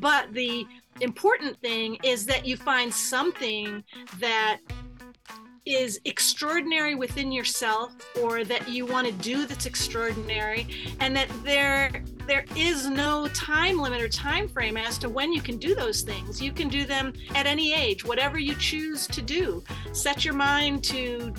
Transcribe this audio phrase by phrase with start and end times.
[0.00, 0.66] But the
[1.00, 3.84] important thing is that you find something
[4.18, 4.60] that
[5.66, 10.66] is extraordinary within yourself or that you want to do that's extraordinary
[11.00, 15.40] and that there there is no time limit or time frame as to when you
[15.40, 16.42] can do those things.
[16.42, 19.64] You can do them at any age whatever you choose to do.
[19.92, 21.32] Set your mind to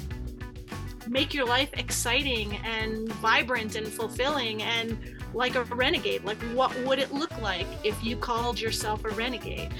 [1.07, 6.99] make your life exciting and vibrant and fulfilling and like a renegade like what would
[6.99, 9.73] it look like if you called yourself a renegade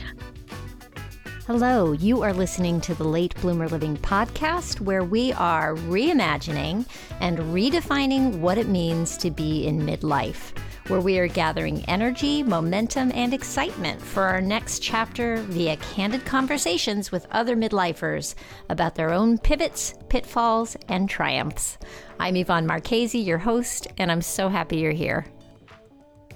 [1.51, 6.85] Hello, you are listening to the Late Bloomer Living podcast, where we are reimagining
[7.21, 10.55] and redefining what it means to be in midlife,
[10.89, 17.11] where we are gathering energy, momentum, and excitement for our next chapter via candid conversations
[17.11, 18.35] with other midlifers
[18.69, 21.79] about their own pivots, pitfalls, and triumphs.
[22.19, 25.25] I'm Yvonne Marchese, your host, and I'm so happy you're here.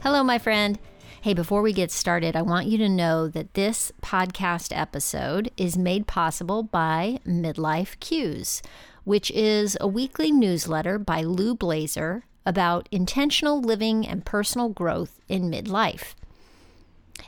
[0.04, 0.80] Hello, my friend.
[1.22, 5.78] Hey, before we get started, I want you to know that this podcast episode is
[5.78, 8.62] made possible by Midlife Cues,
[9.06, 15.50] which is a weekly newsletter by Lou Blazer about intentional living and personal growth in
[15.50, 16.16] midlife.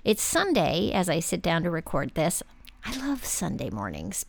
[0.03, 2.43] It's Sunday as I sit down to record this.
[2.83, 4.25] I love Sunday mornings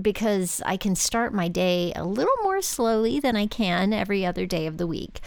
[0.00, 4.46] because I can start my day a little more slowly than I can every other
[4.46, 5.20] day of the week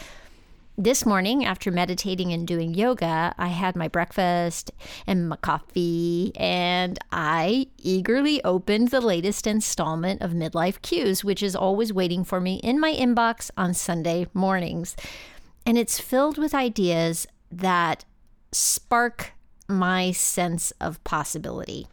[0.83, 4.71] this morning, after meditating and doing yoga, I had my breakfast
[5.05, 11.55] and my coffee, and I eagerly opened the latest installment of Midlife Cues, which is
[11.55, 14.95] always waiting for me in my inbox on Sunday mornings.
[15.67, 18.03] And it's filled with ideas that
[18.51, 19.33] spark
[19.67, 21.87] my sense of possibility.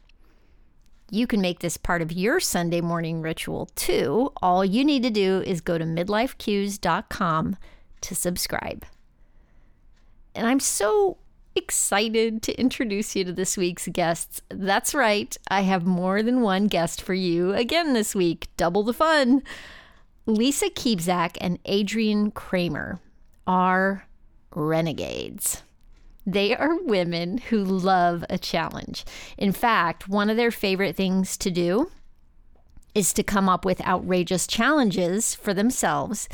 [1.11, 4.33] You can make this part of your Sunday morning ritual too.
[4.41, 7.57] All you need to do is go to midlifecues.com
[8.03, 8.85] to subscribe.
[10.35, 11.19] And I'm so
[11.55, 14.41] excited to introduce you to this week's guests.
[14.49, 18.49] That's right, I have more than one guest for you again this week.
[18.57, 19.43] Double the fun.
[20.27, 23.01] Lisa Kiepzak and Adrienne Kramer
[23.47, 24.07] are
[24.55, 25.63] renegades.
[26.27, 29.07] They are women who love a challenge.
[29.39, 31.91] In fact, one of their favorite things to do
[32.95, 36.29] is to come up with outrageous challenges for themselves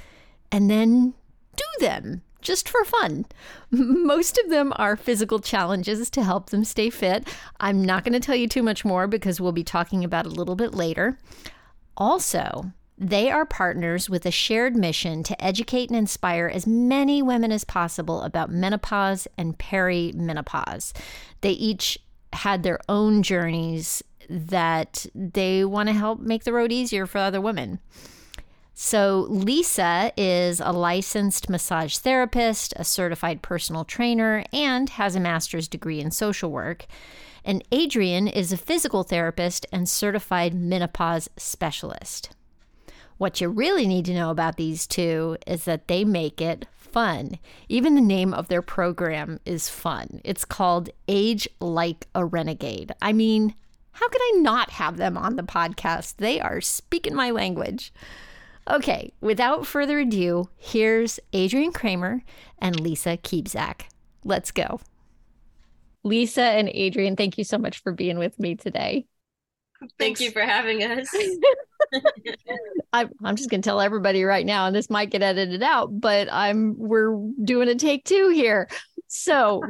[0.51, 1.15] and then
[1.57, 3.27] do them just for fun.
[3.71, 7.27] Most of them are physical challenges to help them stay fit.
[7.59, 10.31] I'm not going to tell you too much more because we'll be talking about a
[10.31, 11.19] little bit later.
[11.97, 17.51] Also, they are partners with a shared mission to educate and inspire as many women
[17.51, 20.93] as possible about menopause and perimenopause.
[21.41, 21.99] They each
[22.33, 27.41] had their own journeys that they want to help make the road easier for other
[27.41, 27.81] women.
[28.77, 35.69] So, Lisa is a licensed massage therapist, a certified personal trainer, and has a master's
[35.69, 36.87] degree in social work.
[37.45, 42.31] And Adrian is a physical therapist and certified menopause specialist.
[43.17, 47.39] What you really need to know about these two is that they make it fun.
[47.69, 50.21] Even the name of their program is fun.
[50.25, 52.93] It's called Age Like a Renegade.
[53.01, 53.55] I mean,
[53.93, 56.17] how could I not have them on the podcast?
[56.17, 57.93] They are speaking my language.
[58.71, 62.23] Okay, without further ado, here's Adrian Kramer
[62.59, 63.83] and Lisa Kiepzak.
[64.25, 64.81] Let's go.
[66.03, 69.07] Lisa and Adrian, thank you so much for being with me today.
[69.99, 71.09] Thank you for having us.
[72.93, 76.01] I, I'm just going to tell everybody right now, and this might get edited out,
[76.01, 78.69] but I'm we're doing a take two here.
[79.09, 79.63] So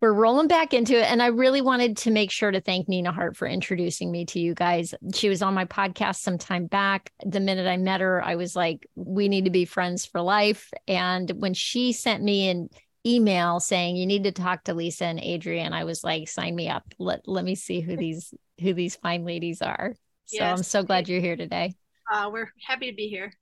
[0.00, 1.10] we're rolling back into it.
[1.10, 4.40] And I really wanted to make sure to thank Nina Hart for introducing me to
[4.40, 4.94] you guys.
[5.14, 7.12] She was on my podcast some time back.
[7.24, 10.70] The minute I met her, I was like, we need to be friends for life.
[10.88, 12.70] And when she sent me an
[13.06, 16.68] email saying you need to talk to Lisa and Adrienne, I was like, sign me
[16.68, 16.84] up.
[16.98, 19.94] Let let me see who these who these fine ladies are.
[20.26, 20.58] So yes.
[20.58, 21.74] I'm so glad you're here today.
[22.10, 23.32] Uh, we're happy to be here.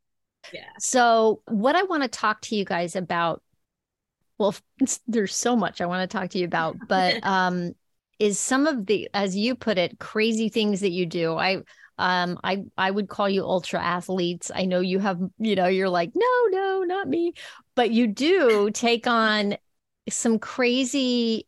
[0.52, 0.68] Yeah.
[0.78, 3.42] So what I want to talk to you guys about
[4.38, 4.54] well
[5.06, 7.72] there's so much i want to talk to you about but um
[8.18, 11.34] is some of the as you put it crazy things that you do.
[11.36, 11.62] I
[11.98, 14.50] um i i would call you ultra athletes.
[14.54, 17.34] I know you have you know you're like no no not me.
[17.74, 19.56] But you do take on
[20.08, 21.46] some crazy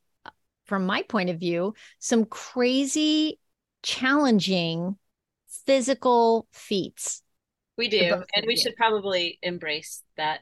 [0.66, 3.38] from my point of view some crazy
[3.82, 4.96] challenging
[5.66, 7.22] physical feats.
[7.76, 10.40] We do and we should probably embrace that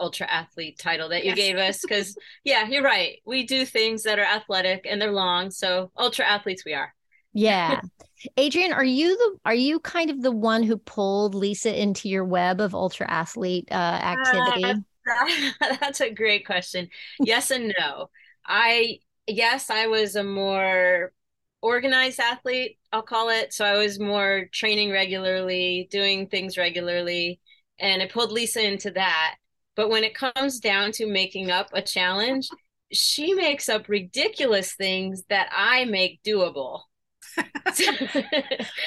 [0.00, 1.36] ultra athlete title that you yes.
[1.36, 5.50] gave us because yeah you're right we do things that are athletic and they're long
[5.50, 6.92] so ultra athletes we are
[7.32, 7.80] yeah
[8.38, 12.24] adrienne are you the are you kind of the one who pulled lisa into your
[12.24, 16.88] web of ultra athlete uh, activity uh, that's a great question
[17.20, 18.08] yes and no
[18.46, 21.12] i yes, I was a more
[21.60, 23.52] organized athlete, I'll call it.
[23.52, 27.40] So I was more training regularly, doing things regularly,
[27.78, 29.36] and I pulled Lisa into that.
[29.74, 32.48] But when it comes down to making up a challenge,
[32.92, 36.80] she makes up ridiculous things that I make doable.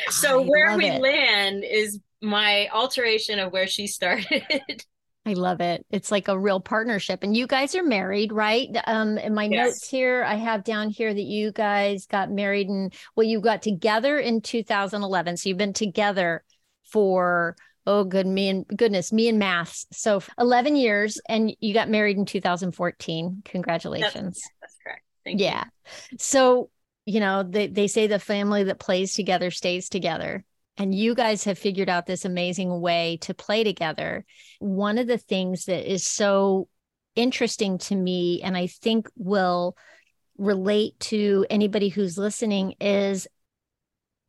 [0.09, 1.01] so where we it.
[1.01, 4.43] land is my alteration of where she started.
[5.27, 5.83] I love it.
[5.89, 7.23] It's like a real partnership.
[7.23, 8.69] And you guys are married, right?
[8.85, 9.51] Um, in my yes.
[9.51, 13.63] notes here, I have down here that you guys got married and well, you got
[13.63, 15.37] together in 2011.
[15.37, 16.43] So you've been together
[16.83, 17.55] for
[17.87, 19.85] oh good me and goodness, me and maths.
[19.91, 23.41] So 11 years and you got married in 2014.
[23.45, 24.13] Congratulations.
[24.13, 25.03] That's, that's correct.
[25.23, 25.65] Thank yeah.
[26.11, 26.17] You.
[26.19, 26.69] So,
[27.05, 30.43] you know, they, they say the family that plays together stays together
[30.77, 34.25] and you guys have figured out this amazing way to play together.
[34.59, 36.67] One of the things that is so
[37.15, 39.77] interesting to me, and I think will
[40.37, 43.27] relate to anybody who's listening, is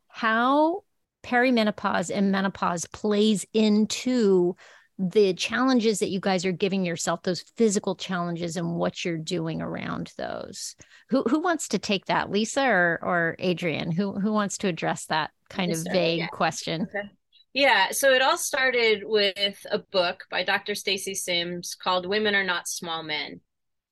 [0.07, 0.83] how
[1.27, 4.55] perimenopause and menopause plays into
[4.99, 9.61] the challenges that you guys are giving yourself those physical challenges and what you're doing
[9.61, 10.75] around those.
[11.11, 12.31] Who who wants to take that?
[12.31, 16.27] Lisa or or adrienne who who wants to address that kind of vague yeah.
[16.29, 16.83] question?
[16.83, 17.11] Okay.
[17.53, 22.45] yeah so it all started with a book by dr stacy sims called women are
[22.45, 23.41] not small men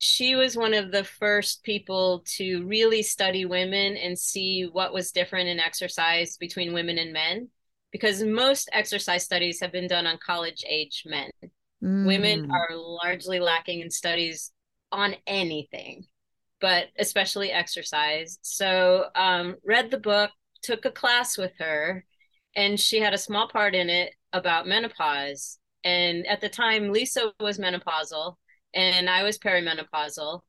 [0.05, 5.11] she was one of the first people to really study women and see what was
[5.11, 7.49] different in exercise between women and men
[7.91, 11.31] because most exercise studies have been done on college age men.
[11.83, 12.05] Mm.
[12.05, 14.51] Women are largely lacking in studies
[14.91, 16.05] on anything,
[16.61, 18.37] but especially exercise.
[18.43, 20.29] So, um, read the book,
[20.61, 22.05] took a class with her,
[22.55, 25.57] and she had a small part in it about menopause.
[25.83, 28.35] And at the time, Lisa was menopausal
[28.75, 30.41] and I was perimenopausal.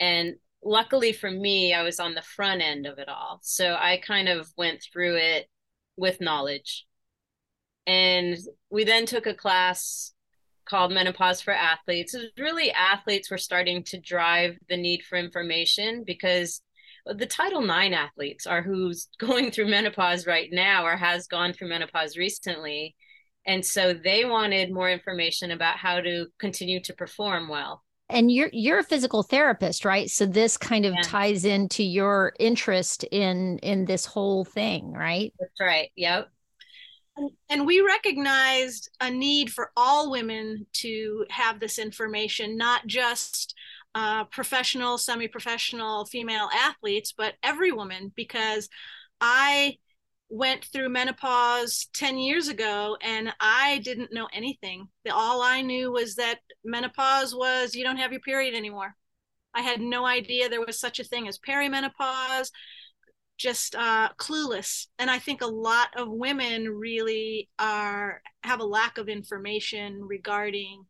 [0.00, 0.34] And
[0.64, 3.38] luckily for me, I was on the front end of it all.
[3.42, 5.46] So I kind of went through it
[5.96, 6.86] with knowledge.
[7.86, 8.36] And
[8.70, 10.12] we then took a class
[10.64, 12.14] called Menopause for Athletes.
[12.14, 16.60] It was really athletes were starting to drive the need for information because
[17.06, 21.68] the Title IX athletes are who's going through menopause right now or has gone through
[21.68, 22.96] menopause recently.
[23.46, 27.82] And so they wanted more information about how to continue to perform well.
[28.08, 30.08] And you're you're a physical therapist right?
[30.08, 31.02] So this kind of yeah.
[31.02, 35.32] ties into your interest in in this whole thing right?
[35.40, 35.90] That's right.
[35.96, 36.28] Yep.
[37.48, 43.54] And we recognized a need for all women to have this information not just
[43.94, 48.68] uh, professional semi-professional female athletes but every woman because
[49.22, 49.74] i
[50.28, 54.88] went through menopause 10 years ago and I didn't know anything.
[55.10, 58.94] All I knew was that menopause was you don't have your period anymore.
[59.54, 62.50] I had no idea there was such a thing as perimenopause,
[63.38, 64.86] just uh, clueless.
[64.98, 70.84] And I think a lot of women really are have a lack of information regarding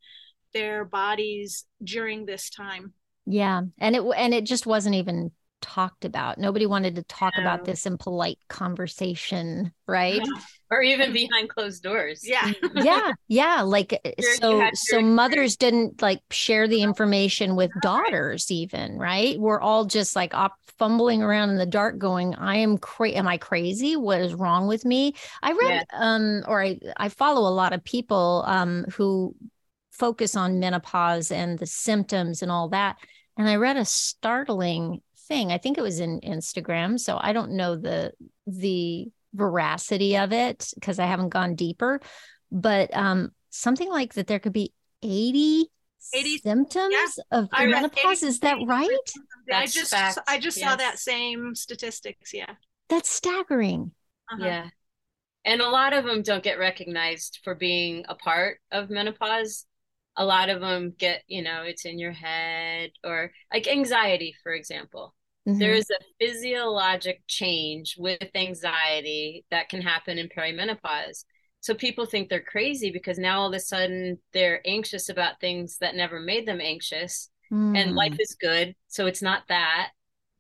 [0.53, 2.93] their bodies during this time.
[3.27, 6.38] Yeah, and it and it just wasn't even talked about.
[6.38, 7.43] Nobody wanted to talk yeah.
[7.43, 10.20] about this in polite conversation, right?
[10.25, 10.41] Yeah.
[10.69, 12.23] Or even behind closed doors.
[12.25, 12.50] Yeah.
[12.75, 13.12] yeah.
[13.29, 13.62] Yeah.
[13.62, 14.11] Like uh,
[14.41, 19.38] so so mothers didn't like share the information with daughters even, right?
[19.38, 23.14] We're all just like op- fumbling around in the dark going, I am crazy.
[23.14, 23.95] Am I crazy?
[23.95, 25.14] What is wrong with me?
[25.40, 26.00] I read yeah.
[26.00, 29.37] um or I I follow a lot of people um who
[29.92, 32.97] focus on menopause and the symptoms and all that.
[33.38, 35.52] And I read a startling thing.
[35.52, 38.12] I think it was in Instagram, so I don't know the
[38.47, 42.00] the veracity of it because I haven't gone deeper,
[42.50, 45.66] but um something like that there could be 80
[46.14, 47.38] 80 symptoms yeah.
[47.38, 48.88] of menopause is that right
[49.52, 50.18] i just fact.
[50.28, 50.68] i just yes.
[50.68, 52.54] saw that same statistics yeah
[52.88, 53.92] that's staggering
[54.30, 54.45] uh-huh.
[54.45, 54.68] yeah
[55.45, 59.66] and a lot of them don't get recognized for being a part of menopause
[60.16, 64.52] a lot of them get you know it's in your head or like anxiety for
[64.52, 65.14] example
[65.49, 65.58] mm-hmm.
[65.58, 71.25] there is a physiologic change with anxiety that can happen in perimenopause
[71.61, 75.78] so people think they're crazy because now all of a sudden they're anxious about things
[75.78, 77.76] that never made them anxious mm.
[77.76, 79.90] and life is good so it's not that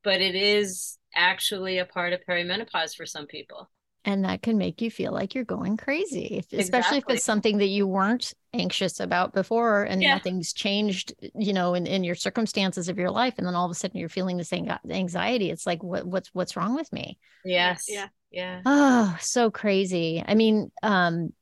[0.02, 3.68] but it is actually a part of perimenopause for some people
[4.06, 7.58] and that can make you feel like you're going crazy if, especially if it's something
[7.58, 10.14] that you weren't anxious about before and yeah.
[10.14, 13.70] nothing's changed you know in, in your circumstances of your life and then all of
[13.70, 17.18] a sudden you're feeling the same anxiety it's like what, what's what's wrong with me?
[17.44, 17.86] Yes.
[17.88, 18.08] Yeah.
[18.30, 18.62] Yeah.
[18.64, 20.24] Oh so crazy.
[20.26, 21.32] I mean um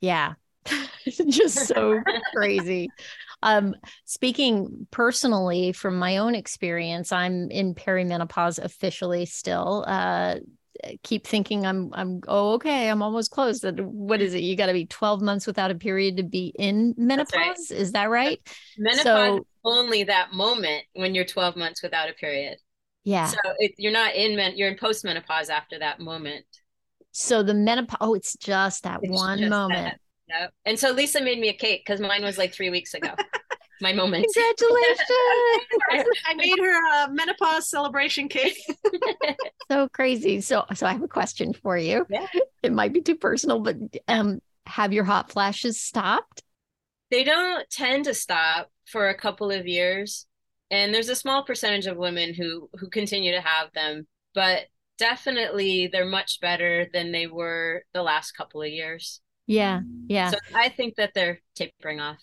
[0.00, 0.34] yeah.
[1.06, 2.00] Just so
[2.34, 2.88] crazy.
[3.42, 3.74] Um,
[4.06, 9.84] speaking personally from my own experience, I'm in perimenopause officially still.
[9.86, 10.36] Uh,
[11.02, 13.62] keep thinking I'm I'm oh okay I'm almost close.
[13.62, 14.42] What is it?
[14.42, 17.34] You got to be 12 months without a period to be in menopause.
[17.36, 17.56] Right.
[17.70, 18.40] Is that right?
[18.78, 22.58] Menopause so, only that moment when you're 12 months without a period.
[23.04, 23.26] Yeah.
[23.26, 24.56] So it, you're not in men.
[24.56, 26.44] You're in postmenopause after that moment.
[27.12, 27.98] So the menopause.
[28.00, 29.94] Oh, it's just that it's one just moment.
[30.28, 30.40] That.
[30.40, 30.52] Yep.
[30.64, 33.10] And so Lisa made me a cake because mine was like three weeks ago.
[33.80, 34.26] My moment.
[34.32, 35.00] Congratulations!
[36.26, 38.56] I made her a menopause celebration cake.
[39.70, 40.40] so crazy.
[40.40, 42.06] So, so I have a question for you.
[42.08, 42.26] Yeah.
[42.62, 43.76] It might be too personal, but
[44.08, 46.42] um, have your hot flashes stopped?
[47.10, 50.26] They don't tend to stop for a couple of years,
[50.70, 54.66] and there's a small percentage of women who who continue to have them, but
[54.98, 59.20] definitely they're much better than they were the last couple of years.
[59.46, 60.30] Yeah, yeah.
[60.30, 62.18] So I think that they're tapering off.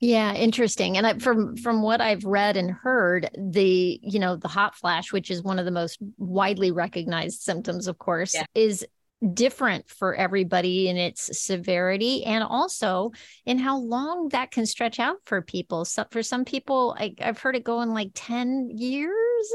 [0.00, 0.96] Yeah, interesting.
[0.96, 5.12] And I, from from what I've read and heard, the you know the hot flash,
[5.12, 8.44] which is one of the most widely recognized symptoms, of course, yeah.
[8.54, 8.86] is
[9.34, 13.10] different for everybody in its severity and also
[13.46, 15.84] in how long that can stretch out for people.
[15.84, 19.52] So for some people, I, have heard it go in like 10 years,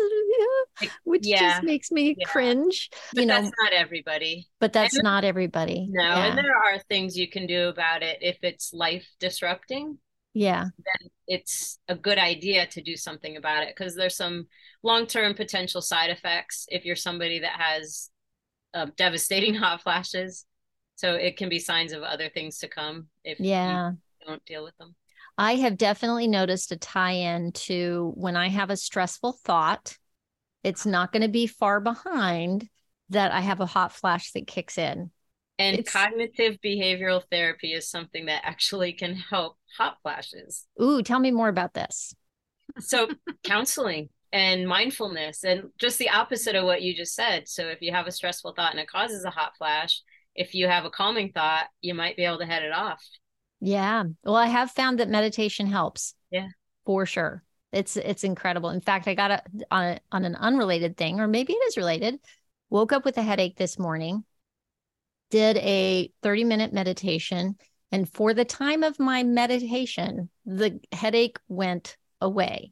[1.03, 1.53] which yeah.
[1.53, 2.27] just makes me yeah.
[2.27, 2.89] cringe.
[3.13, 4.47] But you know, that's not everybody.
[4.59, 5.87] But that's and not everybody.
[5.89, 9.97] No, and there are things you can do about it if it's life disrupting.
[10.33, 10.65] Yeah.
[10.77, 14.47] Then it's a good idea to do something about it because there's some
[14.81, 18.09] long-term potential side effects if you're somebody that has
[18.73, 20.45] uh, devastating hot flashes.
[20.95, 23.91] So it can be signs of other things to come if yeah.
[23.91, 24.95] you don't deal with them.
[25.37, 29.97] I have definitely noticed a tie in to when I have a stressful thought,
[30.63, 32.69] it's not going to be far behind
[33.09, 35.11] that I have a hot flash that kicks in.
[35.59, 35.91] And it's...
[35.91, 40.65] cognitive behavioral therapy is something that actually can help hot flashes.
[40.81, 42.15] Ooh, tell me more about this.
[42.79, 43.09] So,
[43.43, 47.47] counseling and mindfulness, and just the opposite of what you just said.
[47.47, 50.01] So, if you have a stressful thought and it causes a hot flash,
[50.35, 53.03] if you have a calming thought, you might be able to head it off.
[53.59, 54.03] Yeah.
[54.23, 56.15] Well, I have found that meditation helps.
[56.31, 56.47] Yeah.
[56.85, 57.43] For sure.
[57.71, 58.69] It's it's incredible.
[58.69, 61.77] In fact, I got a on a, on an unrelated thing or maybe it is
[61.77, 62.19] related.
[62.69, 64.25] Woke up with a headache this morning.
[65.33, 67.55] Did a 30 minute meditation
[67.91, 72.71] and for the time of my meditation, the headache went away.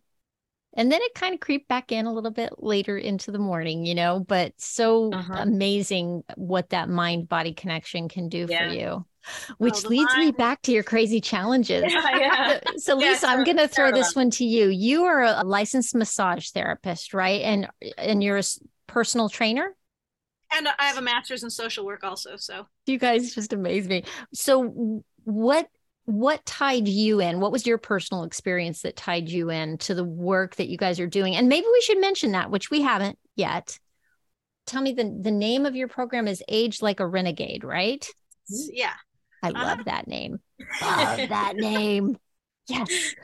[0.76, 3.84] And then it kind of creeped back in a little bit later into the morning,
[3.84, 5.36] you know, but so uh-huh.
[5.38, 8.68] amazing what that mind body connection can do yeah.
[8.68, 9.06] for you.
[9.58, 10.26] Which leads mind.
[10.26, 11.84] me back to your crazy challenges.
[11.94, 12.60] Yeah, yeah.
[12.78, 14.70] so, Lisa, I'm going to throw this one to you.
[14.70, 17.42] You are a licensed massage therapist, right?
[17.42, 18.44] And and you're a
[18.88, 19.76] personal trainer
[20.54, 22.36] and I have a master's in social work also.
[22.38, 24.04] So you guys just amaze me.
[24.34, 25.68] So what
[26.06, 27.40] what tied you in?
[27.40, 31.00] What was your personal experience that tied you in to the work that you guys
[31.00, 31.36] are doing?
[31.36, 33.78] And maybe we should mention that, which we haven't yet.
[34.66, 38.06] Tell me the the name of your program is Age Like a Renegade, right?
[38.50, 38.94] Yeah.
[39.44, 39.66] I uh-huh.
[39.66, 40.40] love that name.
[40.82, 42.16] Love that name.
[42.68, 43.16] Yes.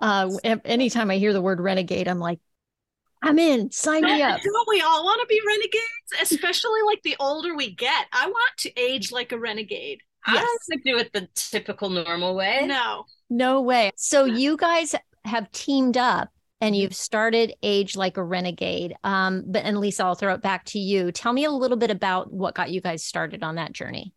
[0.00, 0.28] Uh,
[0.64, 2.40] anytime I hear the word renegade, I'm like,
[3.22, 3.70] I'm in.
[3.70, 4.40] Sign me up.
[4.40, 6.32] Don't we all want to be renegades?
[6.32, 8.06] Especially like the older we get.
[8.12, 10.00] I want to age like a renegade.
[10.26, 10.36] Yes.
[10.36, 12.64] I don't do it the typical normal way.
[12.66, 13.04] No.
[13.28, 13.90] No way.
[13.96, 18.94] So you guys have teamed up and you've started Age Like a Renegade.
[19.04, 21.10] Um, but and Lisa, I'll throw it back to you.
[21.12, 24.12] Tell me a little bit about what got you guys started on that journey.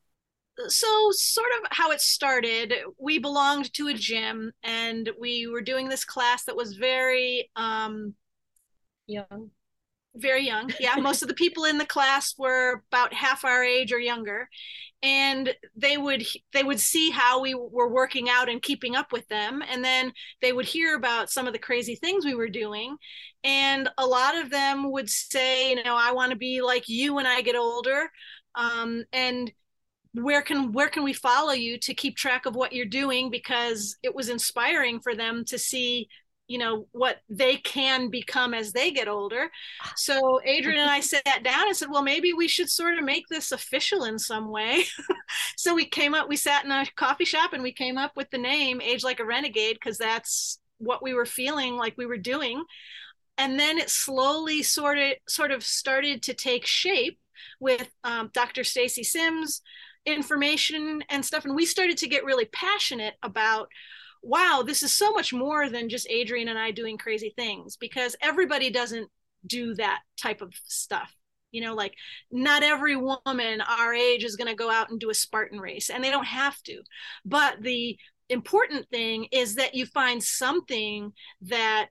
[0.67, 5.89] So, sort of how it started, we belonged to a gym and we were doing
[5.89, 8.13] this class that was very um,
[9.13, 9.51] young.
[10.15, 10.71] Very young.
[10.79, 14.47] Yeah most of the people in the class were about half our age or younger.
[15.01, 19.27] And they would they would see how we were working out and keeping up with
[19.27, 19.63] them.
[19.67, 22.95] And then they would hear about some of the crazy things we were doing.
[23.43, 27.15] And a lot of them would say you know i want to be like you
[27.15, 28.09] when i get older.
[28.55, 29.51] Um, and
[30.13, 33.31] where can where can we follow you to keep track of what you're doing?
[33.31, 36.07] Because it was inspiring for them to see
[36.47, 39.49] you know what they can become as they get older.
[39.95, 43.27] So adrian and i sat down and said well maybe we should sort of make
[43.29, 44.83] this official in some way.
[45.57, 48.29] So we came up we sat in a coffee shop and we came up with
[48.29, 52.17] the name age like a renegade because that's what we were feeling like we were
[52.17, 52.63] doing.
[53.37, 57.17] And then it slowly sort of sort of started to take shape
[57.59, 59.61] with um, dr stacy sims
[60.05, 61.45] information and stuff.
[61.45, 63.69] And we started to get really passionate about
[64.23, 68.15] wow, this is so much more than just Adrian and I doing crazy things because
[68.21, 69.09] everybody doesn't
[69.45, 71.13] do that type of stuff.
[71.51, 71.93] You know, like
[72.31, 75.89] not every woman our age is going to go out and do a Spartan race,
[75.91, 76.81] and they don't have to.
[77.25, 77.97] But the
[78.29, 81.11] important thing is that you find something
[81.41, 81.89] that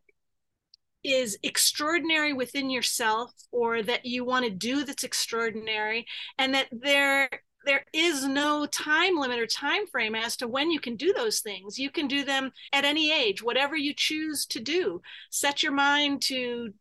[1.04, 6.06] is extraordinary within yourself or that you want to do that's extraordinary
[6.38, 7.28] and that there
[7.64, 11.40] there is no time limit or time frame as to when you can do those
[11.40, 11.78] things.
[11.78, 15.02] You can do them at any age whatever you choose to do.
[15.30, 16.72] Set your mind to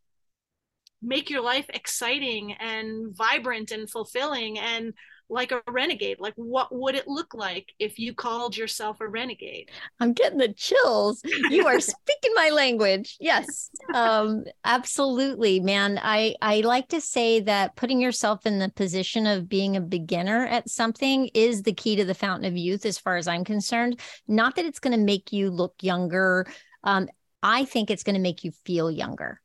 [1.01, 4.93] make your life exciting and vibrant and fulfilling and
[5.31, 9.71] like a renegade like what would it look like if you called yourself a renegade?
[9.99, 11.21] I'm getting the chills.
[11.49, 13.17] You are speaking my language.
[13.19, 15.99] Yes um absolutely man.
[16.01, 20.45] I i like to say that putting yourself in the position of being a beginner
[20.45, 23.99] at something is the key to the fountain of youth as far as i'm concerned.
[24.27, 26.45] Not that it's going to make you look younger
[26.83, 27.07] um
[27.43, 29.41] i think it's going to make you feel younger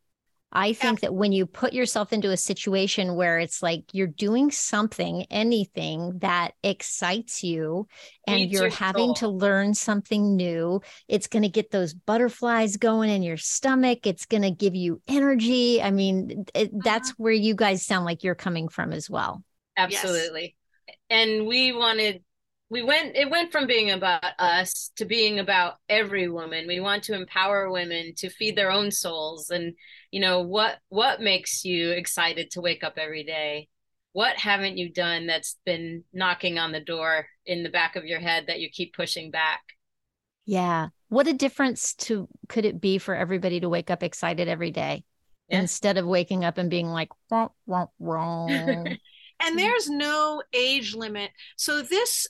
[0.57, 4.51] I think that when you put yourself into a situation where it's like you're doing
[4.51, 7.87] something, anything that excites you,
[8.27, 9.15] and Feeds you're having soul.
[9.17, 14.07] to learn something new, it's going to get those butterflies going in your stomach.
[14.07, 15.83] It's going to give you energy.
[15.83, 16.81] I mean, it, uh-huh.
[16.83, 19.45] that's where you guys sound like you're coming from as well.
[19.77, 20.57] Absolutely.
[20.89, 20.97] Yes.
[21.11, 22.23] And we wanted
[22.69, 26.67] we went it went from being about us to being about every woman.
[26.67, 29.51] We want to empower women to feed their own souls.
[29.51, 29.75] And
[30.11, 33.69] you know what what makes you excited to wake up every day?
[34.13, 38.19] What haven't you done that's been knocking on the door in the back of your
[38.19, 39.61] head that you keep pushing back?
[40.45, 40.89] Yeah.
[41.09, 45.05] What a difference to could it be for everybody to wake up excited every day
[45.49, 45.61] yeah.
[45.61, 48.99] instead of waking up and being like wrong wrong wrong
[49.41, 51.31] and there's no age limit.
[51.57, 52.27] So this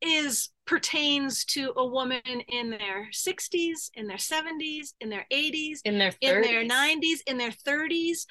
[0.00, 5.98] is pertains to a woman in their 60s, in their 70s, in their 80s, in
[5.98, 6.16] their 30s.
[6.20, 8.26] in their 90s, in their 30s,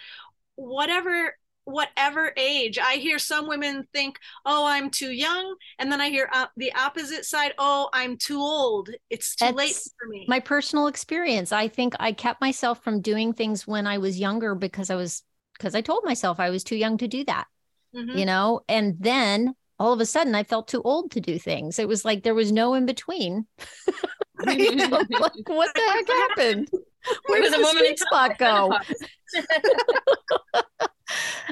[0.55, 1.33] whatever
[1.67, 2.79] whatever age.
[2.79, 6.73] I hear some women think, "Oh, I'm too young," and then I hear uh, the
[6.73, 8.89] opposite side, "Oh, I'm too old.
[9.09, 11.51] It's too That's late for me." My personal experience.
[11.51, 15.23] I think I kept myself from doing things when I was younger because I was
[15.57, 17.47] because I told myself I was too young to do that.
[17.93, 18.17] Mm-hmm.
[18.17, 21.79] You know, and then all of a sudden I felt too old to do things.
[21.79, 23.45] It was like there was no in between.
[24.45, 24.57] like,
[25.47, 26.69] what the heck happened?
[27.27, 28.77] Where does the sweet spot go?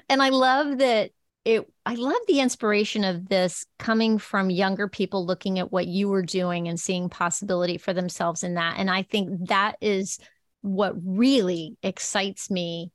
[0.09, 1.11] and I love that
[1.45, 6.09] it I love the inspiration of this coming from younger people looking at what you
[6.09, 8.75] were doing and seeing possibility for themselves in that.
[8.77, 10.17] And I think that is
[10.61, 12.91] what really excites me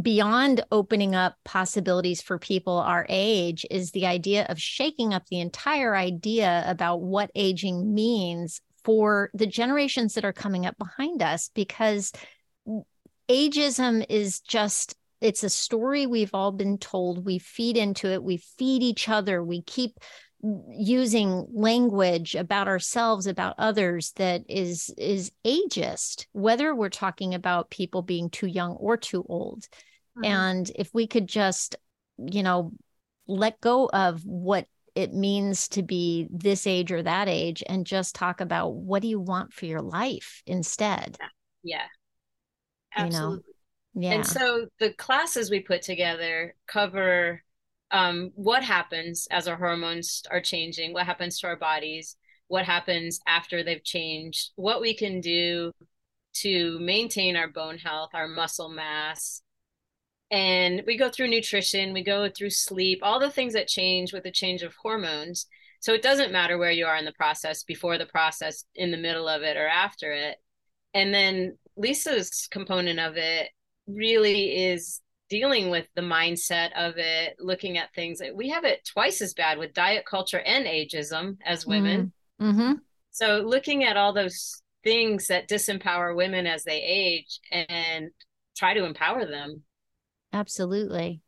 [0.00, 5.40] beyond opening up possibilities for people our age is the idea of shaking up the
[5.40, 11.50] entire idea about what aging means for the generations that are coming up behind us
[11.54, 12.12] because
[13.28, 17.24] ageism is just it's a story we've all been told.
[17.24, 18.22] We feed into it.
[18.22, 19.42] We feed each other.
[19.42, 19.98] We keep
[20.42, 28.02] using language about ourselves about others that is is ageist whether we're talking about people
[28.02, 30.24] being too young or too old mm-hmm.
[30.24, 31.76] and if we could just
[32.18, 32.70] you know
[33.26, 38.14] let go of what it means to be this age or that age and just
[38.14, 41.16] talk about what do you want for your life instead
[41.64, 41.78] yeah,
[42.96, 43.04] yeah.
[43.04, 43.42] absolutely
[43.94, 44.08] you know?
[44.08, 47.42] yeah and so the classes we put together cover
[47.96, 52.16] um, what happens as our hormones are changing, what happens to our bodies,
[52.48, 55.72] what happens after they've changed, what we can do
[56.34, 59.40] to maintain our bone health, our muscle mass.
[60.30, 64.24] And we go through nutrition, we go through sleep, all the things that change with
[64.24, 65.46] the change of hormones.
[65.80, 68.98] So it doesn't matter where you are in the process, before the process, in the
[68.98, 70.36] middle of it, or after it.
[70.92, 73.48] And then Lisa's component of it
[73.86, 78.20] really is dealing with the mindset of it, looking at things.
[78.34, 82.12] We have it twice as bad with diet culture and ageism as women.
[82.40, 82.60] Mm-hmm.
[82.60, 82.72] mm-hmm.
[83.10, 88.10] So, looking at all those things that disempower women as they age and
[88.56, 89.62] try to empower them.
[90.34, 91.22] Absolutely.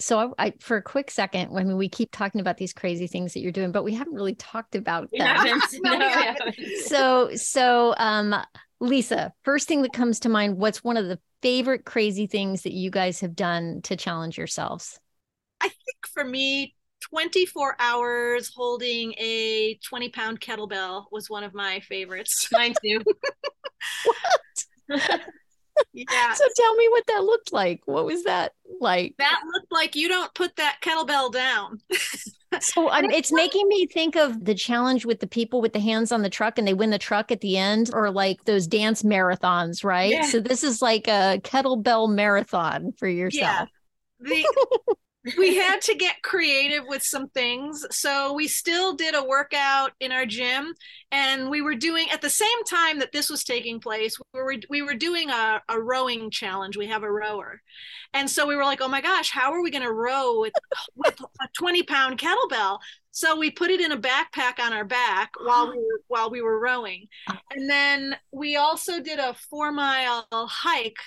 [0.00, 3.06] So, I, I for a quick second, I mean, we keep talking about these crazy
[3.06, 5.60] things that you're doing, but we haven't really talked about them.
[5.84, 6.34] no,
[6.86, 8.34] so, so, um,
[8.80, 12.72] Lisa, first thing that comes to mind, what's one of the favorite crazy things that
[12.72, 14.98] you guys have done to challenge yourselves?
[15.60, 16.74] I think for me,
[17.10, 22.48] 24 hours holding a 20 pound kettlebell was one of my favorites.
[22.52, 23.00] Mine too.
[24.04, 24.20] what?
[24.88, 25.18] yeah.
[26.34, 27.82] So tell me what that looked like.
[27.86, 29.14] What was that like?
[29.18, 31.80] That looked like you don't put that kettlebell down.
[32.60, 36.12] So um, it's making me think of the challenge with the people with the hands
[36.12, 39.02] on the truck and they win the truck at the end, or like those dance
[39.02, 40.12] marathons, right?
[40.12, 40.22] Yeah.
[40.22, 43.42] So this is like a kettlebell marathon for yourself.
[43.42, 43.66] Yeah.
[44.20, 44.94] The,
[45.36, 47.84] we had to get creative with some things.
[47.90, 50.74] So we still did a workout in our gym
[51.10, 54.56] and we were doing at the same time that this was taking place, we were
[54.68, 56.76] we were doing a, a rowing challenge.
[56.76, 57.60] We have a rower.
[58.14, 60.54] And so we were like, oh my gosh, how are we gonna row with
[60.94, 62.78] with a 20 pound kettlebell?
[63.10, 66.60] So we put it in a backpack on our back while we while we were
[66.60, 67.06] rowing.
[67.50, 70.98] And then we also did a four mile hike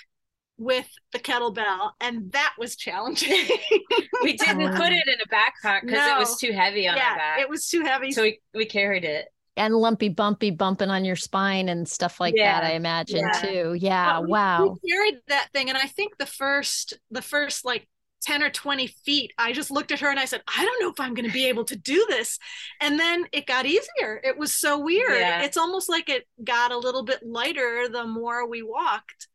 [0.60, 3.30] with the kettlebell, and that was challenging.
[4.22, 6.16] we didn't put it in a backpack because no.
[6.16, 7.40] it was too heavy on yeah, our back.
[7.40, 8.12] It was too heavy.
[8.12, 9.26] So we, we carried it.
[9.56, 12.60] And lumpy bumpy bumping on your spine and stuff like yeah.
[12.60, 13.32] that, I imagine yeah.
[13.32, 13.74] too.
[13.74, 14.20] Yeah.
[14.20, 14.78] We, wow.
[14.82, 15.70] We carried that thing.
[15.70, 17.88] And I think the first, the first like
[18.22, 20.90] 10 or 20 feet, I just looked at her and I said, I don't know
[20.90, 22.38] if I'm going to be able to do this.
[22.80, 24.20] And then it got easier.
[24.22, 25.18] It was so weird.
[25.18, 25.42] Yeah.
[25.42, 29.28] It's almost like it got a little bit lighter the more we walked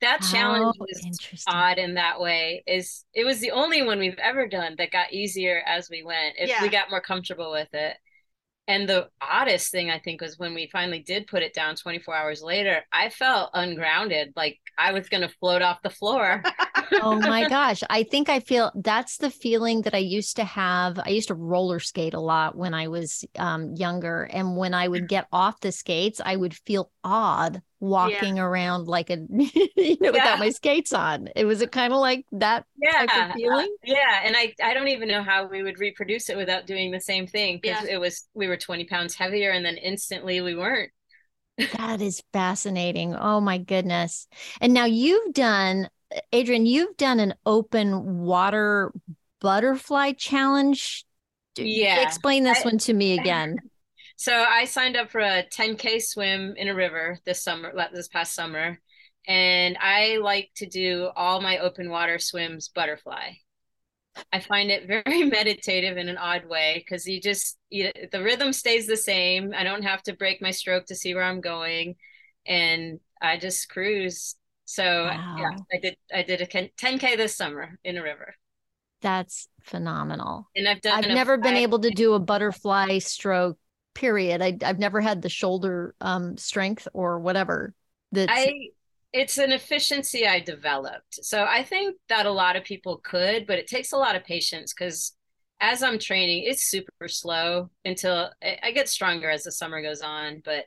[0.00, 4.18] that challenge oh, was odd in that way is it was the only one we've
[4.18, 6.62] ever done that got easier as we went if yeah.
[6.62, 7.96] we got more comfortable with it.
[8.68, 12.14] And the oddest thing i think was when we finally did put it down 24
[12.14, 16.40] hours later i felt ungrounded like i was going to float off the floor.
[17.02, 21.00] Oh my gosh i think i feel that's the feeling that i used to have
[21.04, 24.86] i used to roller skate a lot when i was um, younger and when i
[24.86, 28.42] would get off the skates i would feel odd walking yeah.
[28.42, 30.10] around like a you know yeah.
[30.10, 31.28] without my skates on.
[31.34, 33.66] It was it kind of like that yeah of feeling.
[33.66, 36.90] uh, yeah and i i don't even know how we would reproduce it without doing
[36.90, 37.94] the same thing because yeah.
[37.94, 40.90] it was we were 20 pounds heavier and then instantly we weren't.
[41.76, 43.14] That is fascinating.
[43.14, 44.28] Oh my goodness.
[44.60, 45.88] And now you've done
[46.32, 48.92] adrian you've done an open water
[49.40, 51.04] butterfly challenge.
[51.56, 52.02] Yeah.
[52.02, 53.56] explain this I, one to me again
[54.20, 58.34] So I signed up for a 10k swim in a river this summer, this past
[58.34, 58.78] summer,
[59.26, 63.30] and I like to do all my open water swims butterfly.
[64.30, 68.52] I find it very meditative in an odd way because you just you, the rhythm
[68.52, 69.54] stays the same.
[69.56, 71.94] I don't have to break my stroke to see where I'm going,
[72.46, 74.36] and I just cruise.
[74.66, 75.36] So wow.
[75.38, 78.34] yeah, I did I did a 10k this summer in a river.
[79.00, 80.50] That's phenomenal.
[80.54, 81.04] And I've done.
[81.04, 83.56] I've never been able to do a butterfly stroke
[83.94, 84.42] period.
[84.42, 87.74] I, have never had the shoulder um, strength or whatever.
[88.12, 88.70] That I
[89.12, 91.24] it's an efficiency I developed.
[91.24, 94.24] So I think that a lot of people could, but it takes a lot of
[94.24, 95.16] patience because
[95.60, 98.30] as I'm training, it's super slow until
[98.62, 100.64] I get stronger as the summer goes on, but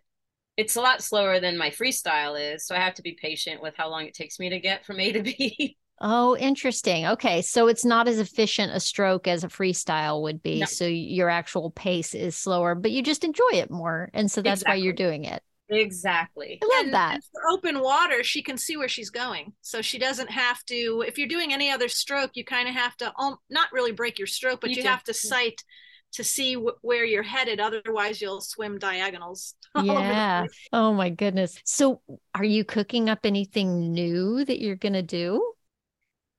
[0.55, 2.67] it's a lot slower than my freestyle is.
[2.67, 4.99] So I have to be patient with how long it takes me to get from
[4.99, 5.77] A to B.
[6.05, 7.05] Oh, interesting.
[7.07, 7.41] Okay.
[7.41, 10.59] So it's not as efficient a stroke as a freestyle would be.
[10.59, 10.65] No.
[10.65, 14.09] So your actual pace is slower, but you just enjoy it more.
[14.13, 14.81] And so that's exactly.
[14.81, 15.41] why you're doing it.
[15.69, 16.59] Exactly.
[16.61, 17.21] I love and that.
[17.31, 19.53] For open water, she can see where she's going.
[19.61, 22.97] So she doesn't have to, if you're doing any other stroke, you kind of have
[22.97, 25.63] to um, not really break your stroke, but you, you have to sight
[26.11, 27.61] to see w- where you're headed.
[27.61, 29.55] Otherwise, you'll swim diagonals.
[29.81, 30.45] Yeah.
[30.71, 31.57] Oh my goodness.
[31.65, 32.01] So
[32.35, 35.53] are you cooking up anything new that you're going to do?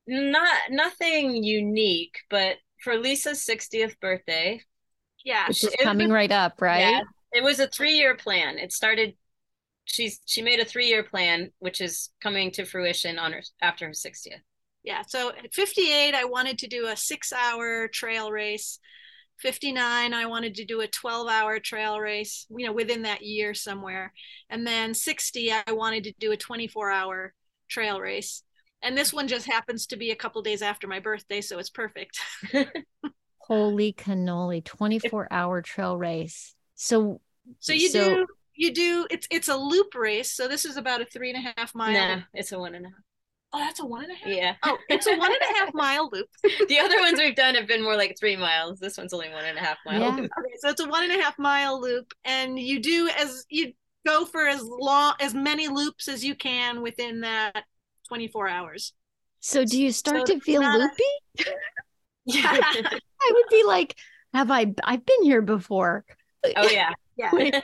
[0.07, 4.61] Not nothing unique, but for Lisa's 60th birthday.
[5.25, 5.49] Yeah.
[5.49, 6.81] Which is coming right up, right?
[6.81, 7.01] Yeah.
[7.33, 8.59] It was a three year plan.
[8.59, 9.15] It started
[9.87, 13.87] she's she made a three year plan, which is coming to fruition on her after
[13.87, 14.41] her 60th.
[14.83, 15.03] Yeah.
[15.07, 18.79] So at 58, I wanted to do a six hour trail race.
[19.41, 23.53] 59 i wanted to do a 12 hour trail race you know within that year
[23.53, 24.13] somewhere
[24.49, 27.35] and then 60 i wanted to do a 24 hour
[27.69, 28.45] trail race
[28.85, 31.71] and this one just happens to be a couple days after my birthday so it's
[31.71, 32.21] perfect
[33.39, 37.21] holy cannoli 24 hour trail race so
[37.59, 41.01] so you so, do you do it's it's a loop race so this is about
[41.01, 42.99] a three and a half mile nah, it's a one and a half
[43.57, 44.27] Oh, that's a one and a half.
[44.27, 44.55] Yeah.
[44.65, 46.27] Oh, it's a one and a half mile loop.
[46.69, 48.81] the other ones we've done have been more like three miles.
[48.81, 50.01] This one's only one and a half mile.
[50.01, 50.09] Yeah.
[50.09, 53.73] Okay, so it's a one and a half mile loop, and you do as you
[54.05, 57.65] go for as long as many loops as you can within that
[58.09, 58.93] 24 hours.
[59.41, 61.03] So do you start so to feel loopy?
[62.25, 62.59] yeah.
[63.23, 63.97] I would be like,
[64.33, 66.05] have I I've been here before.
[66.57, 66.91] Oh yeah.
[67.17, 67.31] Yeah.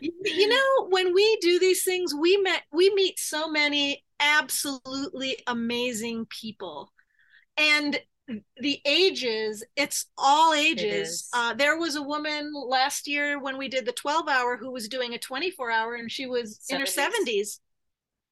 [0.00, 6.26] you know, when we do these things, we met we meet so many absolutely amazing
[6.26, 6.92] people.
[7.56, 7.98] And
[8.60, 13.86] the ages it's all ages uh, there was a woman last year when we did
[13.86, 16.74] the 12 hour who was doing a 24 hour and she was 70s.
[16.74, 17.60] in her 70s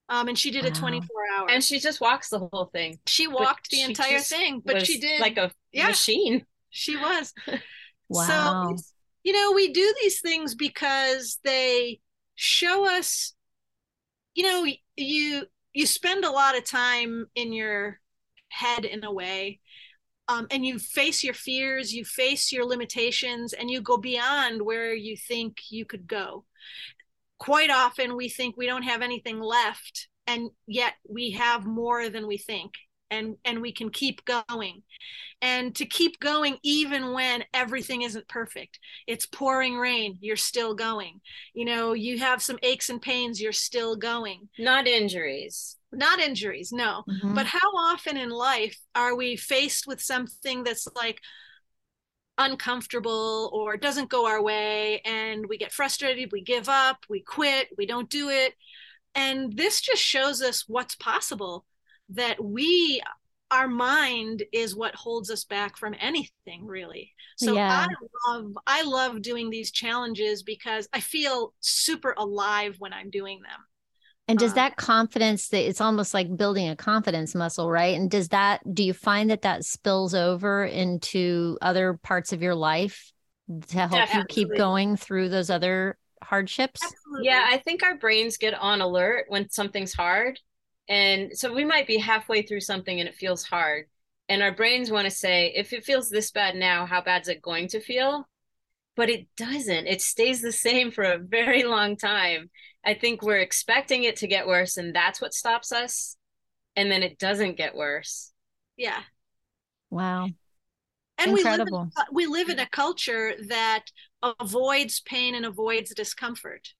[0.08, 1.50] um, and she did a 24 hour.
[1.50, 2.98] And she just walks the whole thing.
[3.06, 6.44] She walked but the entire thing, but she did like a yeah, machine.
[6.70, 7.32] She was.
[8.08, 8.74] wow.
[8.76, 8.82] So,
[9.22, 12.00] you know, we do these things because they
[12.34, 13.34] show us,
[14.34, 18.00] you know, you you spend a lot of time in your
[18.50, 19.60] head in a way
[20.28, 24.94] um, and you face your fears, you face your limitations, and you go beyond where
[24.94, 26.44] you think you could go.
[27.44, 32.26] Quite often, we think we don't have anything left, and yet we have more than
[32.26, 32.72] we think
[33.10, 34.82] and and we can keep going.
[35.42, 41.20] And to keep going even when everything isn't perfect it's pouring rain you're still going.
[41.54, 44.48] You know you have some aches and pains you're still going.
[44.58, 45.76] Not injuries.
[45.92, 47.04] Not injuries no.
[47.08, 47.34] Mm-hmm.
[47.34, 51.20] but how often in life are we faced with something that's like
[52.38, 57.68] uncomfortable or doesn't go our way and we get frustrated we give up we quit
[57.78, 58.54] we don't do it.
[59.16, 61.64] And this just shows us what's possible
[62.10, 63.00] that we
[63.50, 67.12] our mind is what holds us back from anything really.
[67.36, 67.86] So yeah.
[67.88, 73.40] i love i love doing these challenges because i feel super alive when i'm doing
[73.42, 73.60] them
[74.26, 78.10] and does um, that confidence that it's almost like building a confidence muscle right and
[78.10, 83.12] does that do you find that that spills over into other parts of your life
[83.68, 87.26] to help yeah, you keep going through those other hardships absolutely.
[87.26, 90.38] yeah i think our brains get on alert when something's hard
[90.88, 93.86] and so we might be halfway through something and it feels hard.
[94.28, 97.28] And our brains want to say, if it feels this bad now, how bad is
[97.28, 98.28] it going to feel?
[98.96, 99.86] But it doesn't.
[99.86, 102.50] It stays the same for a very long time.
[102.84, 106.16] I think we're expecting it to get worse, and that's what stops us.
[106.76, 108.32] And then it doesn't get worse.
[108.76, 109.00] Yeah.
[109.90, 110.28] Wow.
[111.18, 111.78] And Incredible.
[111.78, 113.84] we live, in, we live in a culture that
[114.40, 116.70] avoids pain and avoids discomfort.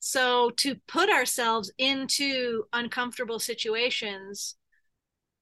[0.00, 4.56] So to put ourselves into uncomfortable situations,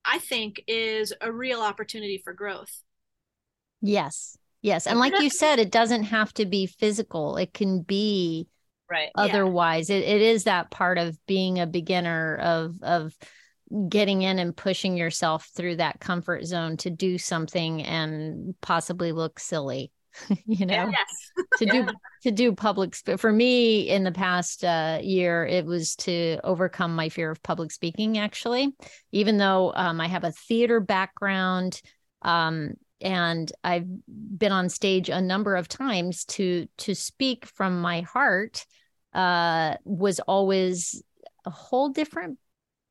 [0.04, 2.82] I think is a real opportunity for growth.
[3.80, 4.36] Yes.
[4.62, 4.86] Yes.
[4.86, 7.36] And like you said, it doesn't have to be physical.
[7.36, 8.48] It can be
[8.90, 9.90] right otherwise.
[9.90, 9.96] Yeah.
[9.96, 13.14] It, it is that part of being a beginner of of
[13.88, 19.40] getting in and pushing yourself through that comfort zone to do something and possibly look
[19.40, 19.90] silly
[20.46, 21.30] you know yes.
[21.58, 21.86] to do
[22.22, 26.94] to do public sp- for me in the past uh, year it was to overcome
[26.94, 28.74] my fear of public speaking actually
[29.12, 31.80] even though um, i have a theater background
[32.22, 38.00] um, and i've been on stage a number of times to to speak from my
[38.02, 38.66] heart
[39.14, 41.02] uh, was always
[41.46, 42.38] a whole different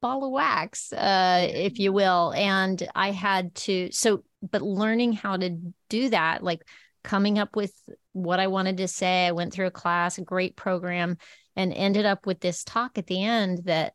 [0.01, 5.37] ball of wax uh, if you will and i had to so but learning how
[5.37, 5.57] to
[5.89, 6.61] do that like
[7.05, 7.73] coming up with
[8.11, 9.27] what I wanted to say.
[9.27, 11.17] I went through a class, a great program,
[11.55, 13.93] and ended up with this talk at the end that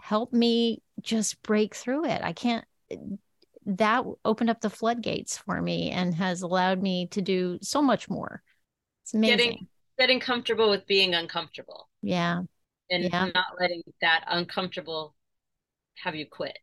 [0.00, 2.22] helped me just break through it.
[2.22, 2.64] I can't,
[3.66, 8.08] that opened up the floodgates for me and has allowed me to do so much
[8.08, 8.42] more.
[9.02, 9.36] It's amazing.
[9.36, 9.68] Getting,
[9.98, 11.88] getting comfortable with being uncomfortable.
[12.02, 12.42] Yeah.
[12.90, 13.30] And yeah.
[13.34, 15.14] not letting that uncomfortable
[15.96, 16.58] have you quit.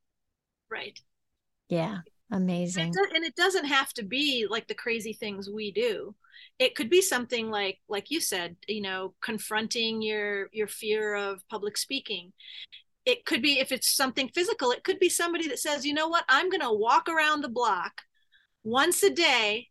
[0.69, 0.99] Right.
[1.69, 1.99] Yeah.
[2.31, 2.93] Amazing.
[3.15, 6.13] And it doesn't have to be like the crazy things we do.
[6.59, 11.47] It could be something like like you said, you know, confronting your your fear of
[11.47, 12.33] public speaking.
[13.07, 16.09] It could be if it's something physical, it could be somebody that says, "You know
[16.09, 16.25] what?
[16.27, 18.01] I'm going to walk around the block
[18.63, 19.69] once a day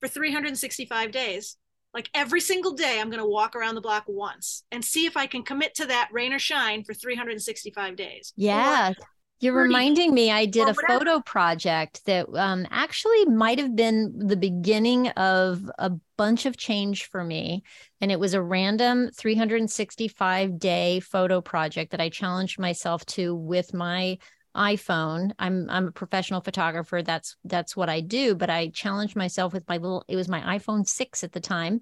[0.00, 1.56] for 365 days."
[1.94, 5.16] Like every single day, I'm going to walk around the block once and see if
[5.16, 8.32] I can commit to that rain or shine for 365 days.
[8.36, 8.90] Yeah.
[8.90, 8.94] Or
[9.40, 14.36] you're reminding me, I did a photo project that um, actually might have been the
[14.36, 17.62] beginning of a bunch of change for me.
[18.00, 23.74] And it was a random 365 day photo project that I challenged myself to with
[23.74, 24.18] my
[24.56, 25.32] iPhone.
[25.38, 27.02] I'm I'm a professional photographer.
[27.02, 28.34] That's that's what I do.
[28.34, 30.04] But I challenged myself with my little.
[30.06, 31.80] It was my iPhone six at the time,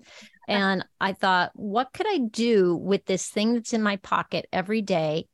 [0.49, 4.81] and I thought, what could I do with this thing that's in my pocket every
[4.81, 5.27] day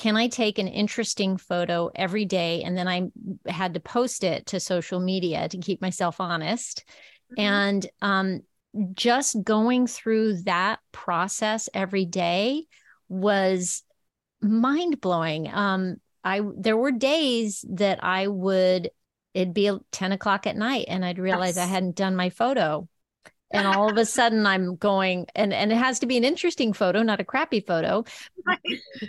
[0.00, 2.62] can I take an interesting photo every day?
[2.62, 3.10] And then I
[3.46, 6.86] had to post it to social media to keep myself honest.
[7.32, 7.40] Mm-hmm.
[7.40, 8.40] And um,
[8.94, 12.64] just going through that process every day
[13.10, 13.82] was
[14.40, 15.52] mind blowing.
[15.52, 18.90] Um, I there were days that I would
[19.34, 21.66] it'd be 10 o'clock at night and I'd realize yes.
[21.66, 22.88] I hadn't done my photo
[23.50, 26.72] and all of a sudden i'm going and and it has to be an interesting
[26.72, 28.04] photo not a crappy photo.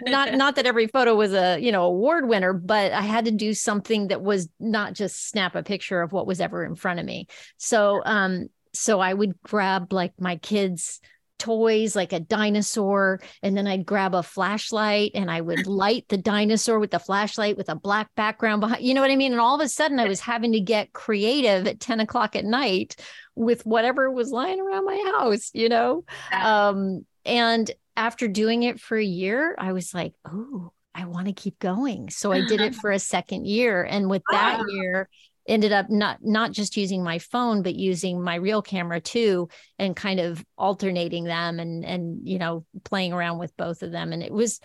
[0.04, 3.32] Not not that every photo was a you know award winner but i had to
[3.32, 7.00] do something that was not just snap a picture of what was ever in front
[7.00, 7.28] of me.
[7.58, 11.02] So um so i would grab like my kids
[11.42, 16.18] toys like a dinosaur and then I'd grab a flashlight and I would light the
[16.18, 19.32] dinosaur with the flashlight with a black background behind you know what I mean?
[19.32, 22.46] And all of a sudden I was having to get creative at 10 o'clock at
[22.46, 22.96] night
[23.34, 26.04] with whatever was lying around my house you know?
[26.32, 31.34] Um and after doing it for a year I was like oh I want to
[31.34, 32.10] keep going.
[32.10, 35.10] So I did it for a second year and with that year
[35.48, 39.50] ended up not not just using my phone but using my real camera too
[39.80, 44.14] and kind of alternating them and and you know playing around with both of them
[44.14, 44.60] and it was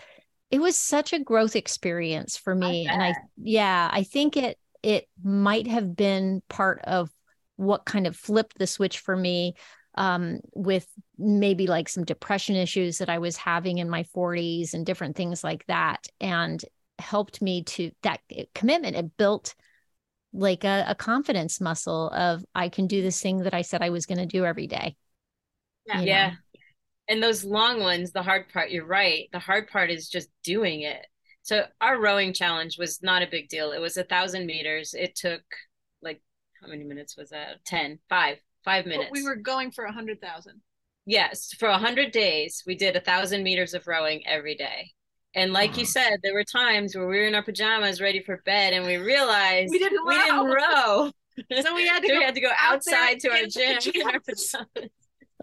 [0.51, 4.57] it was such a growth experience for me I and i yeah i think it
[4.83, 7.09] it might have been part of
[7.55, 9.55] what kind of flipped the switch for me
[9.95, 10.87] um, with
[11.17, 15.43] maybe like some depression issues that I was having in my 40s and different things
[15.43, 16.63] like that, and
[16.99, 18.21] helped me to that
[18.53, 18.95] commitment.
[18.95, 19.55] It built
[20.33, 23.89] like a, a confidence muscle of I can do this thing that I said I
[23.89, 24.95] was going to do every day.
[25.85, 26.01] Yeah.
[26.01, 26.31] yeah.
[27.07, 29.29] And those long ones, the hard part, you're right.
[29.31, 31.05] The hard part is just doing it.
[31.43, 33.71] So our rowing challenge was not a big deal.
[33.71, 34.93] It was a thousand meters.
[34.93, 35.41] It took
[36.01, 36.21] like
[36.61, 37.63] how many minutes was that?
[37.65, 39.09] Ten, five, five minutes.
[39.11, 40.61] But we were going for a hundred thousand.
[41.05, 44.91] Yes, for a hundred days, we did a thousand meters of rowing every day.
[45.37, 45.77] And like wow.
[45.77, 45.89] you mm-hmm.
[45.89, 48.97] said, there were times where we were in our pajamas ready for bed and we
[48.97, 50.07] realized we didn't row.
[50.07, 51.11] We didn't row.
[51.61, 54.07] so we had to, so go, we had to go outside to our gym in
[54.07, 54.89] our pajamas.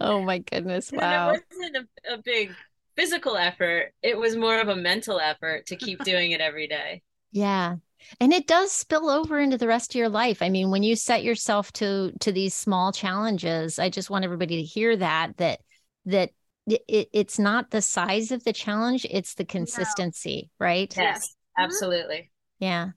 [0.00, 0.90] Oh my goodness.
[0.90, 1.28] Wow.
[1.28, 2.52] And it wasn't a, a big
[2.96, 3.92] physical effort.
[4.02, 7.02] It was more of a mental effort to keep doing it every day.
[7.30, 7.76] Yeah.
[8.20, 10.42] And it does spill over into the rest of your life.
[10.42, 14.56] I mean, when you set yourself to to these small challenges, I just want everybody
[14.56, 15.60] to hear that that
[16.06, 16.30] that
[16.66, 20.66] it, it's not the size of the challenge it's the consistency no.
[20.66, 20.94] right?
[20.96, 21.64] Yes mm-hmm.
[21.64, 22.30] absolutely.
[22.58, 22.90] Yeah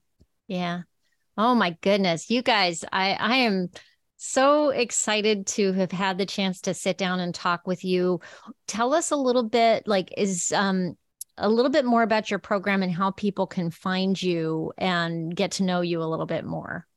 [0.46, 0.82] yeah.
[1.36, 3.68] Oh my goodness you guys i i am
[4.18, 8.20] so excited to have had the chance to sit down and talk with you.
[8.66, 10.96] Tell us a little bit like is um
[11.38, 15.52] a little bit more about your program and how people can find you and get
[15.52, 16.87] to know you a little bit more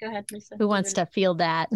[0.00, 0.56] Go ahead, Lisa.
[0.56, 1.70] Who wants to feel that?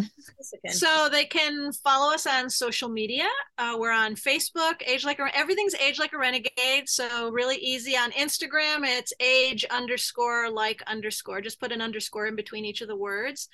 [0.70, 3.26] So they can follow us on social media.
[3.58, 6.88] Uh, we're on Facebook, Age Like a everything's Age Like a Renegade.
[6.88, 8.80] So really easy on Instagram.
[8.82, 11.42] It's age underscore like underscore.
[11.42, 13.48] Just put an underscore in between each of the words.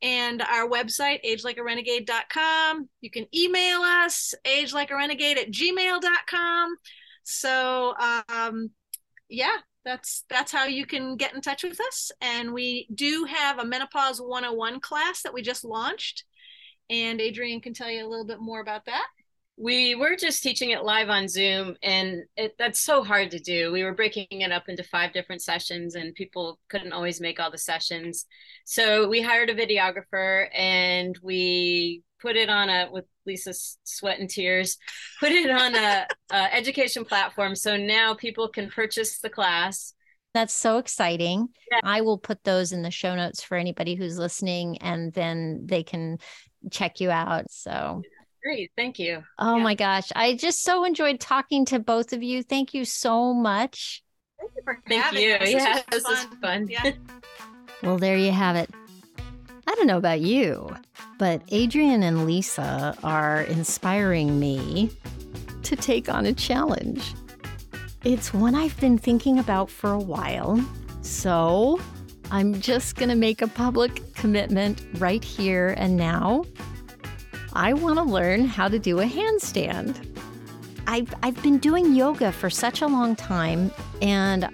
[0.00, 2.88] And our website, agelikearenegade.com.
[3.02, 6.76] You can email us, agelikearenegade at gmail.com.
[7.22, 7.94] So
[8.28, 8.70] um,
[9.28, 12.10] yeah, that's that's how you can get in touch with us.
[12.20, 16.24] And we do have a menopause 101 class that we just launched.
[16.88, 19.06] And adrienne can tell you a little bit more about that
[19.60, 23.70] we were just teaching it live on zoom and it, that's so hard to do
[23.72, 27.50] we were breaking it up into five different sessions and people couldn't always make all
[27.50, 28.26] the sessions
[28.64, 34.28] so we hired a videographer and we put it on a with Lisa's sweat and
[34.28, 34.76] tears,
[35.20, 37.54] put it on a, a education platform.
[37.54, 39.94] So now people can purchase the class.
[40.34, 41.48] That's so exciting.
[41.72, 41.80] Yeah.
[41.82, 45.82] I will put those in the show notes for anybody who's listening and then they
[45.82, 46.18] can
[46.70, 47.50] check you out.
[47.50, 48.02] So
[48.42, 48.70] great.
[48.76, 49.22] Thank you.
[49.38, 49.62] Oh yeah.
[49.62, 50.10] my gosh.
[50.14, 52.42] I just so enjoyed talking to both of you.
[52.42, 54.02] Thank you so much.
[54.38, 54.74] Thank you.
[54.88, 55.38] Thank you.
[55.38, 56.68] This yeah, this is fun.
[56.68, 56.92] Yeah.
[57.82, 58.70] well, there you have it.
[59.66, 60.74] I don't know about you,
[61.18, 64.90] but Adrian and Lisa are inspiring me
[65.62, 67.14] to take on a challenge.
[68.02, 70.60] It's one I've been thinking about for a while,
[71.02, 71.78] so
[72.30, 76.44] I'm just going to make a public commitment right here and now.
[77.52, 80.06] I want to learn how to do a handstand.
[80.86, 83.70] I've, I've been doing yoga for such a long time
[84.02, 84.48] and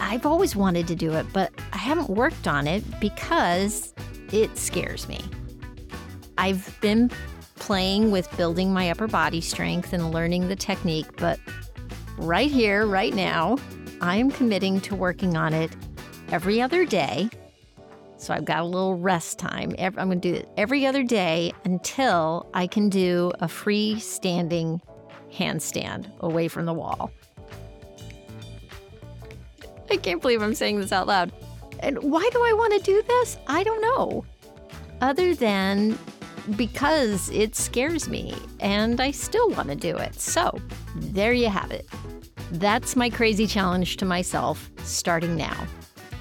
[0.00, 3.94] I've always wanted to do it, but I haven't worked on it because
[4.32, 5.20] it scares me.
[6.36, 7.10] I've been
[7.56, 11.38] playing with building my upper body strength and learning the technique, but
[12.18, 13.56] right here, right now,
[14.00, 15.74] I am committing to working on it
[16.30, 17.30] every other day.
[18.24, 19.74] So I've got a little rest time.
[19.78, 24.80] I'm going to do it every other day until I can do a freestanding
[25.30, 27.12] handstand away from the wall.
[29.90, 31.32] I can't believe I'm saying this out loud.
[31.80, 33.36] And why do I want to do this?
[33.46, 34.24] I don't know.
[35.02, 35.98] Other than
[36.56, 40.18] because it scares me and I still want to do it.
[40.18, 40.58] So,
[40.96, 41.86] there you have it.
[42.52, 45.66] That's my crazy challenge to myself starting now.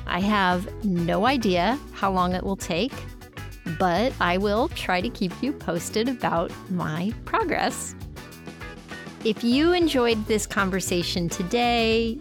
[0.07, 2.93] I have no idea how long it will take,
[3.79, 7.95] but I will try to keep you posted about my progress.
[9.23, 12.19] If you enjoyed this conversation today,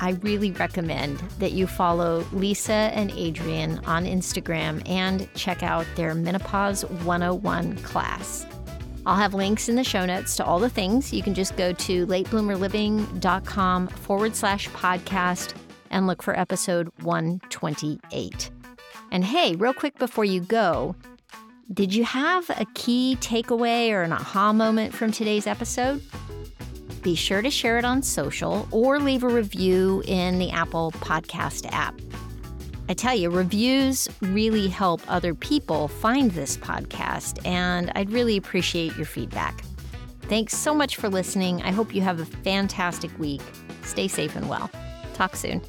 [0.00, 6.14] I really recommend that you follow Lisa and Adrian on Instagram and check out their
[6.14, 8.44] Menopause 101 class.
[9.06, 11.12] I'll have links in the show notes to all the things.
[11.12, 15.54] You can just go to latebloomerliving.com forward slash podcast
[15.92, 18.50] and look for episode 128.
[19.10, 20.96] And hey, real quick before you go,
[21.72, 26.02] did you have a key takeaway or an aha moment from today's episode?
[27.02, 31.66] be sure to share it on social or leave a review in the Apple Podcast
[31.72, 32.00] app.
[32.88, 38.96] I tell you, reviews really help other people find this podcast, and I'd really appreciate
[38.96, 39.62] your feedback.
[40.22, 41.62] Thanks so much for listening.
[41.62, 43.42] I hope you have a fantastic week.
[43.82, 44.70] Stay safe and well.
[45.14, 45.62] Talk soon.